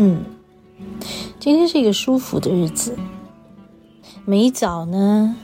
[0.00, 0.24] 嗯，
[1.40, 2.96] 今天是一个舒服的日子。
[4.24, 5.34] 每一早呢，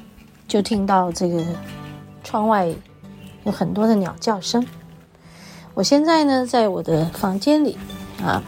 [0.46, 1.44] 就听到这个
[2.22, 2.72] 窗外
[3.42, 4.64] 有很多的鸟叫声。
[5.74, 7.77] 我现在呢，在我的房间里
[8.22, 8.44] 啊，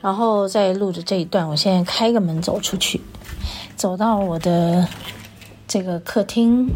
[0.00, 1.48] 然后在录着这一段。
[1.48, 3.00] 我现在开个门走出去，
[3.76, 4.88] 走到我的
[5.68, 6.68] 这个客厅，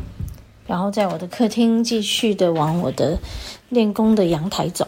[0.69, 3.19] 然后在我的客厅继续的往我的
[3.70, 4.87] 练功的阳台走。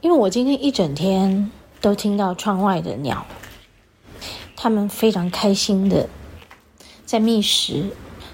[0.00, 3.26] 因为我今天一整天都听到窗外的鸟，
[4.54, 6.08] 它们非常开心的
[7.04, 7.90] 在觅食，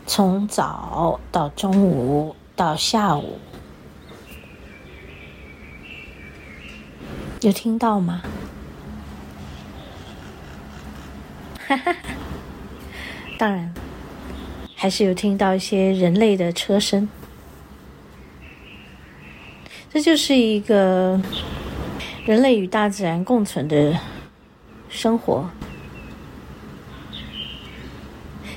[0.06, 3.38] 从早到中午到下午，
[7.40, 8.22] 有听到吗？
[11.66, 11.96] 哈哈，
[13.38, 13.72] 当然，
[14.76, 17.08] 还是有听到一些人类的车声。
[19.90, 21.20] 这就是一个
[22.26, 24.00] 人类与大自然共存的
[24.88, 25.50] 生活。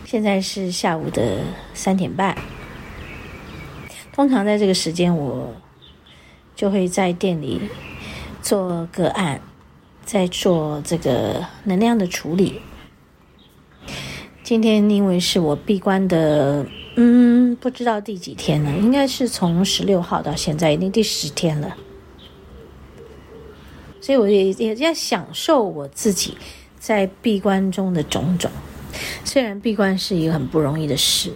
[0.05, 1.39] 现在是下午的
[1.73, 2.37] 三点半。
[4.13, 5.53] 通常在这个时间，我
[6.55, 7.59] 就会在店里
[8.41, 9.41] 做个案，
[10.05, 12.61] 在做这个能量的处理。
[14.43, 16.65] 今天因为是我闭关的。
[16.95, 21.75] 嗯，不知道第几天了，应该是从十六号到现在已经第十天了，
[24.07, 26.37] 所以我也也在享受我自己
[26.79, 28.49] 在闭关中的种种。
[29.25, 31.33] 虽然闭关是一个很不容易的事，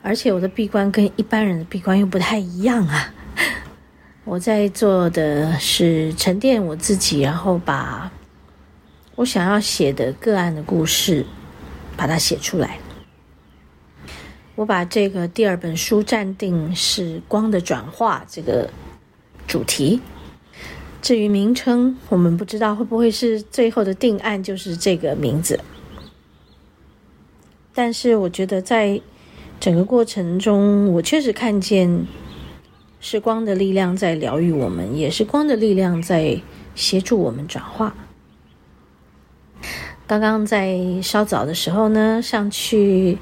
[0.00, 3.12] 而且我的闭关跟一般人的闭关又不太一样啊。
[4.22, 8.12] 我在做的是沉淀我自己，然后把
[9.16, 11.26] 我想要写的个案的故事，
[11.96, 12.78] 把它写出来。
[14.54, 18.70] 我把这个第二本书暂定是“光的转化”这个
[19.48, 20.00] 主题。
[21.00, 25.60] 至于名称，我们不知道会不会是最后的定案就是这个名字。
[27.74, 29.00] 但是我觉得在
[29.60, 32.06] 整个过程中，我确实看见
[33.00, 36.40] 是光的力量在疗愈我们，也是光的力量在
[36.74, 37.94] 协助我们转化。
[40.06, 43.18] 刚刚在稍早的时候呢，上去。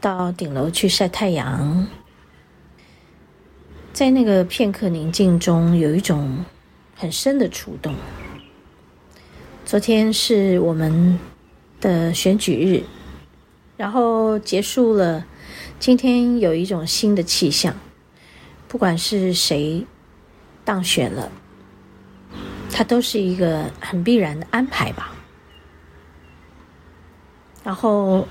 [0.00, 1.86] 到顶楼去晒太阳，
[3.94, 6.44] 在那个片刻宁静中，有一种
[6.94, 7.94] 很深的触动。
[9.64, 11.18] 昨天是我们
[11.80, 12.84] 的选举日，
[13.76, 15.26] 然后结束了。
[15.78, 17.76] 今天有一种新的气象，
[18.68, 19.86] 不管是谁
[20.64, 21.30] 当选了，
[22.70, 25.14] 它都是一个很必然的安排吧。
[27.62, 28.26] 然后。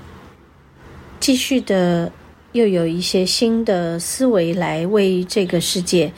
[1.20, 2.12] 继续的，
[2.52, 6.12] 又有一些新的思维来为这个世界、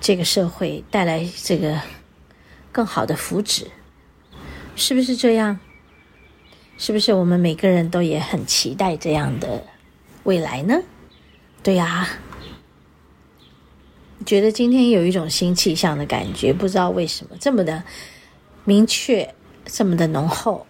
[0.00, 1.80] 这个社会带来这个
[2.72, 3.66] 更好的福祉，
[4.76, 5.58] 是不是这样？
[6.76, 9.64] 是不是我们每个人都也很期待这样的
[10.22, 10.80] 未来呢？
[11.62, 12.08] 对呀，
[14.24, 17.82] 觉得今天有一种新气象的感觉，不知道为什么这么的
[18.64, 19.34] 明确，
[19.64, 20.66] 这么的浓厚，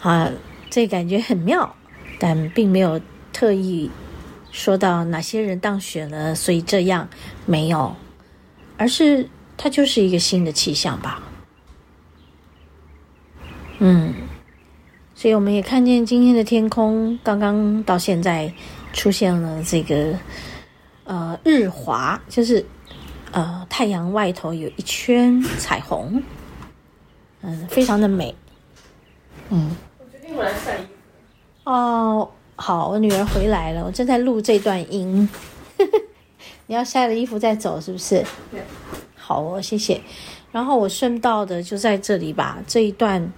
[0.00, 0.32] 啊，
[0.68, 1.76] 这感觉很妙。
[2.18, 3.00] 但并没有
[3.32, 3.90] 特意
[4.52, 7.08] 说到哪些人当选了，所以这样
[7.46, 7.96] 没有，
[8.76, 11.22] 而是它就是一个新的气象吧。
[13.78, 14.14] 嗯，
[15.14, 18.52] 所以我们也看见今天的天空，刚刚到现在
[18.92, 20.16] 出现了这个
[21.04, 22.64] 呃日华，就是
[23.32, 26.22] 呃太阳外头有一圈彩虹，
[27.40, 28.34] 嗯，非常的美。
[29.48, 31.70] 嗯，我决定我来晒衣服。
[31.70, 32.30] 哦，
[32.64, 35.28] 好，我女儿回来了，我正在录这段音。
[36.68, 38.24] 你要晒了衣服再走，是不是？
[38.52, 38.62] 对。
[39.16, 40.00] 好哦，谢谢。
[40.52, 43.32] 然后我顺道的就在这里把这一段，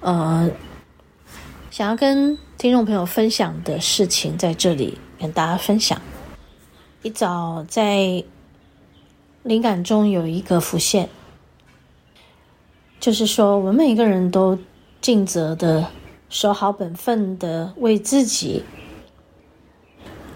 [0.00, 0.50] 呃，
[1.70, 6.00] 想要跟听众朋友分享的事情，在这里跟大家分享。
[7.02, 8.24] 一早在
[9.42, 11.10] 灵感中有一个浮现，
[12.98, 14.58] 就是说我们每个人都
[15.02, 15.90] 尽责的。
[16.28, 18.62] 守好本分的，为自己，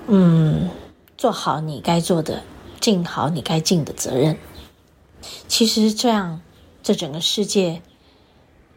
[0.06, 0.71] 嗯，
[1.17, 2.43] 做好你该做的，
[2.81, 4.37] 尽好你该尽的责任。
[5.47, 6.41] 其实这样，
[6.83, 7.83] 这整个世界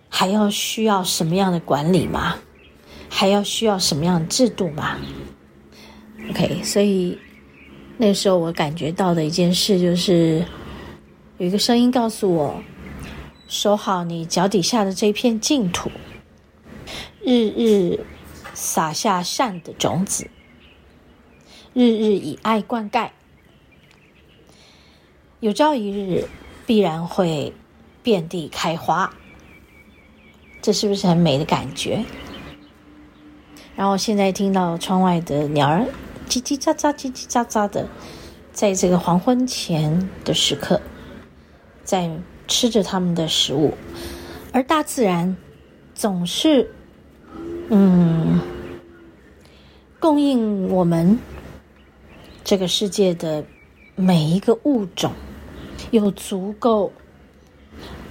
[0.10, 2.36] 还要需要什么样的管理吗？
[3.08, 4.98] 还要需要什么样的制度吗
[6.30, 7.18] ？OK，所以
[7.98, 10.44] 那时候我感觉到的一件事就是，
[11.38, 12.62] 有一个声音告诉我：
[13.48, 15.90] 守好你脚底下的这片净土，
[17.28, 18.06] 日日
[18.54, 20.30] 撒下善的种子，
[21.74, 23.10] 日日以爱灌溉，
[25.40, 26.28] 有朝一日
[26.68, 27.52] 必然会
[28.04, 29.12] 遍地开花。
[30.62, 32.06] 这是不是很美的感觉？
[33.76, 35.88] 然后现在听到窗外的鸟儿
[36.30, 37.90] 叽叽喳喳、叽叽喳喳的，
[38.54, 40.80] 在这个黄昏前的时刻，
[41.84, 42.08] 在
[42.48, 43.74] 吃着他们的食物，
[44.54, 45.36] 而大自然
[45.96, 46.72] 总是，
[47.70, 48.40] 嗯，
[50.00, 51.18] 供应我们
[52.44, 53.44] 这个世界的
[53.96, 55.12] 每一个物种，
[55.92, 56.92] 有足够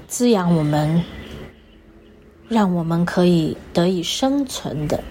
[0.09, 1.05] 滋养我们，
[2.49, 5.03] 让我们可以得以生存的。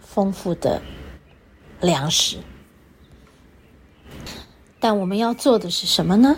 [0.00, 0.80] 丰富的
[1.80, 2.36] 粮食，
[4.78, 6.36] 但我们要做的是什么呢？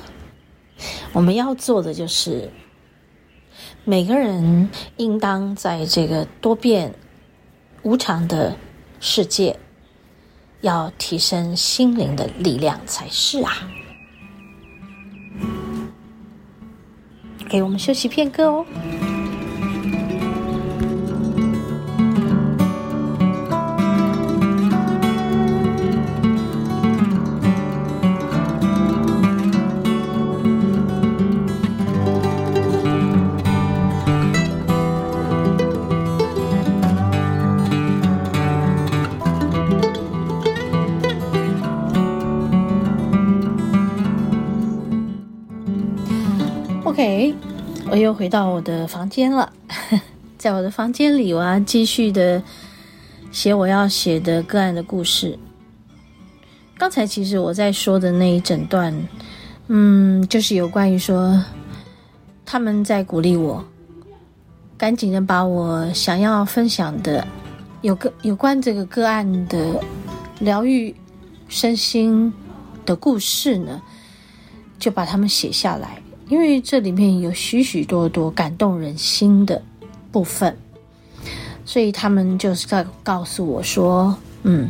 [1.12, 2.50] 我们要做的就是，
[3.88, 6.92] 每个人应当在这个多变
[7.84, 8.56] 无常的
[8.98, 9.60] 世界，
[10.60, 13.52] 要提升心灵的力量才是啊！
[17.48, 18.66] 给我们休息片刻哦。
[48.06, 49.52] 又回到我的房间了。
[50.38, 52.40] 在我的房间里，我要继续的
[53.32, 55.36] 写我要写的个案的故事。
[56.78, 58.94] 刚才其实我在说的那一整段，
[59.66, 61.44] 嗯，就是有关于说
[62.44, 63.64] 他们在鼓励我，
[64.78, 67.26] 赶紧的把我想要分享的
[67.82, 69.82] 有个有关这个个案的
[70.38, 70.94] 疗愈
[71.48, 72.32] 身心
[72.84, 73.82] 的故事呢，
[74.78, 76.00] 就把它们写下来。
[76.28, 79.62] 因为这里面有许许多多感动人心的
[80.10, 80.56] 部分，
[81.64, 84.68] 所以他们就是在告诉我说：“嗯，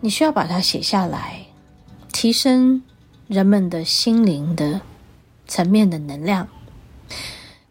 [0.00, 1.44] 你需要把它写下来，
[2.12, 2.80] 提升
[3.26, 4.80] 人们的心灵的
[5.48, 6.48] 层面的能量。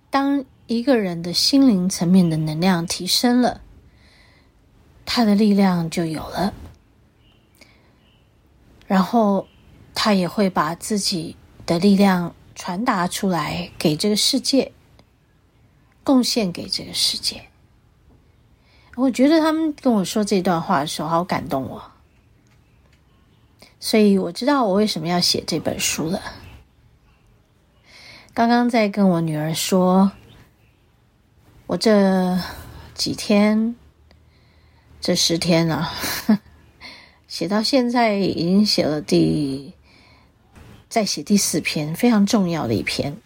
[0.10, 3.62] 当一个人的心灵层面的能量提升了，
[5.06, 6.54] 他的力量就有了，
[8.86, 9.48] 然后
[9.94, 14.72] 他也会把自己的力量。”传达出来给这个世界，
[16.04, 17.50] 贡献给这个世界。
[18.96, 21.92] 我觉得他们跟我说这段话的时候，好感动我。
[23.78, 26.22] 所以我知道我为什么要写这本书了。
[28.34, 30.14] 刚刚在跟我女儿说，
[31.68, 32.40] 我这
[32.94, 33.76] 几天，
[35.02, 35.94] 这十天啊，
[37.28, 39.74] 写到现在已经写了第。
[40.96, 43.18] 再写第四篇，非常重要的一篇。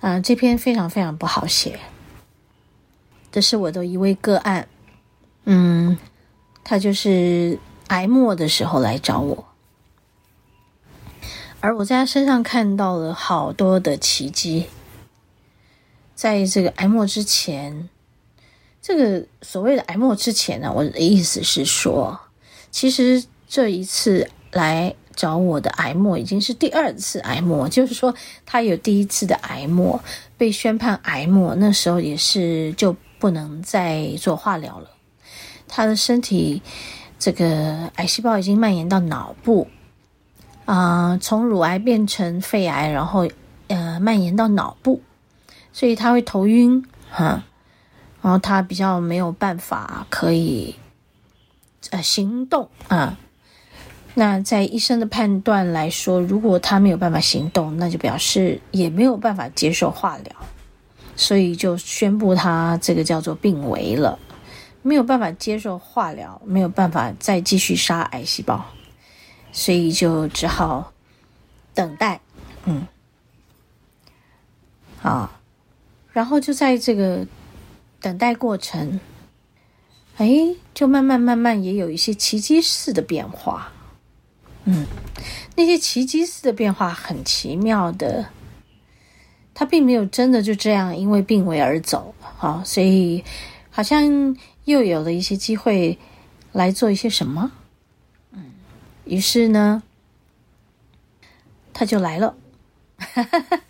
[0.00, 1.78] 啊，这篇非常非常不好写。
[3.30, 4.66] 这是我的一位个案，
[5.44, 5.96] 嗯，
[6.64, 7.56] 他就是
[7.86, 9.44] 癌末的时候来找我，
[11.60, 14.66] 而我在他身上看到了好多的奇迹。
[16.16, 17.88] 在这个癌末之前，
[18.82, 22.18] 这个所谓的癌末之前呢，我的意思是说，
[22.72, 24.96] 其实这一次来。
[25.14, 28.14] 找我的癌末已经是第二次癌末，就是说
[28.44, 30.02] 他有第一次的癌末
[30.36, 34.90] 被宣判癌末，那时候也是就不能再做化疗了。
[35.68, 36.60] 他的身体
[37.18, 39.68] 这个癌细胞已经蔓延到脑部，
[40.64, 43.28] 啊、从乳癌变成肺癌，然后
[43.68, 45.00] 呃蔓延到脑部，
[45.72, 47.44] 所以他会头晕哈，
[48.20, 50.74] 然后他比较没有办法可以
[51.90, 53.18] 呃行动啊。
[54.14, 60.36] 那在医生的判断来说，如果他没有办法行动，那就表示也没有办法接受化疗，
[61.16, 64.18] 所以就宣布他这个叫做病危了，
[64.82, 68.62] 没有办法接受化疗，没有办法再继续杀癌细胞，
[69.50, 70.92] 所以就只好
[71.72, 72.20] 等待，
[72.66, 72.86] 嗯，
[75.00, 75.40] 啊，
[76.12, 77.26] 然后就在这个
[77.98, 79.00] 等待过程，
[80.18, 83.72] 哎，就慢慢慢慢也有一些奇迹式的变化。
[84.64, 84.86] 嗯，
[85.56, 88.26] 那些奇迹似的变化很奇妙的，
[89.52, 93.24] 他并没有真的就这样因为病危而走，好，所以
[93.70, 95.98] 好像又有了一些机会
[96.52, 97.50] 来做一些什么，
[98.32, 98.52] 嗯，
[99.04, 99.82] 于是呢，
[101.72, 102.36] 他就来了，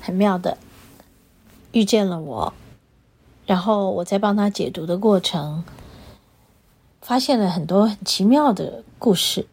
[0.00, 0.56] 很妙的
[1.72, 2.54] 遇见了我，
[3.44, 5.64] 然后我在帮他解读的过程，
[7.06, 9.46] 发现了很多很奇妙的故事。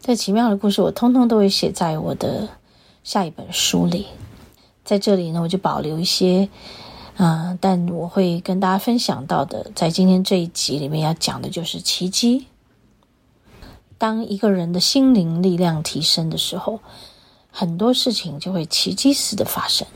[0.00, 2.48] 这奇妙的故事，我通通都会写在我的
[3.04, 4.06] 下一本书里。
[4.84, 6.48] 在这里呢，我就保留一些，
[7.18, 12.46] 嗯、但我会跟大家分享到的，在今天这一集里面要讲的就是奇迹。
[13.96, 16.80] 当一个人的心灵力量提升的时候，
[17.52, 19.86] 很多事情就会奇迹似的发生。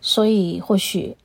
[0.00, 1.16] 所以，或许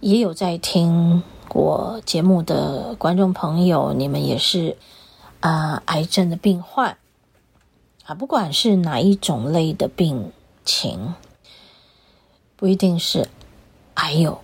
[0.00, 1.22] 也有在听
[1.54, 4.76] 我节目的观众朋友，你们也是。
[5.40, 6.96] 啊，癌症的病患
[8.06, 10.32] 啊，不管是哪一种类的病
[10.64, 11.14] 情，
[12.56, 13.28] 不一定是
[13.92, 14.40] 癌友，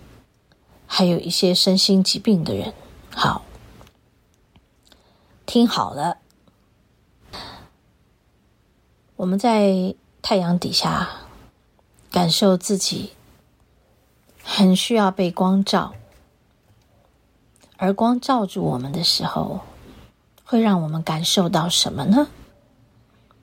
[0.85, 2.71] 还有一些身心疾病的人。
[3.09, 3.41] 好，
[5.47, 6.17] 听好了，
[9.15, 11.09] 我们在太阳底下
[12.11, 13.13] 感受自己
[14.43, 15.95] 很需要被光照，
[17.81, 19.61] 而光照住我们的时候。
[20.43, 22.27] 会让我们感受到什么呢？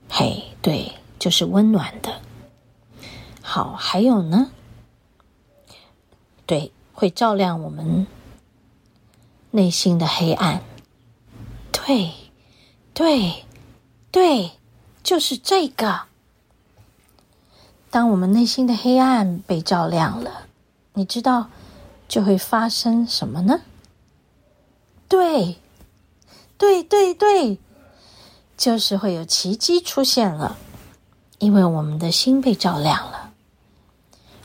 [0.07, 2.21] 嘿，对，就是温暖的。
[3.41, 4.51] 好，还有呢？
[6.45, 8.05] 对，会照亮我们
[9.49, 10.61] 内心的黑暗。
[11.71, 12.11] 对，
[12.93, 13.43] 对，
[14.11, 14.51] 对，
[15.01, 16.01] 就是这个。
[17.89, 20.43] 当我们内心的黑暗被照亮了，
[20.93, 21.49] 你知道
[22.07, 23.61] 就会发生什么呢？
[25.09, 25.57] 对。
[26.57, 27.57] 对对对，
[28.57, 30.57] 就是会有奇迹出现了，
[31.37, 33.31] 因为我们的心被照亮了，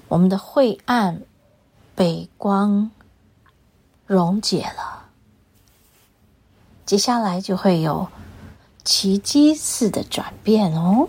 [0.07, 1.23] 我们的晦暗
[1.97, 2.89] 被光
[4.07, 5.07] 溶解了，
[6.87, 8.07] 接下来就会有
[8.85, 11.09] 奇迹似的转变哦。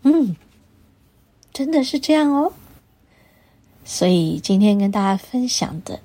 [0.00, 0.34] 嗯，
[1.52, 2.54] 真的是这样哦。
[3.84, 6.00] 所以今天跟大家分享的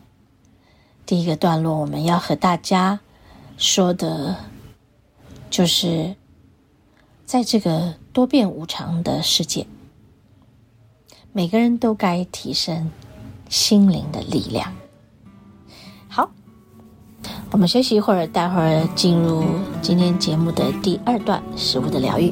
[1.09, 2.99] 第一个段落，我们要和大家。
[3.57, 4.35] 说的，
[5.49, 6.15] 就是
[7.25, 9.65] 在这个多变无常的世界，
[11.33, 12.91] 每个人都该提升
[13.49, 14.71] 心灵的力量。
[16.07, 16.29] 好，
[17.49, 19.43] 我们休息一会儿，待会儿进入
[19.81, 22.31] 今天节目的第二段——食物的疗愈。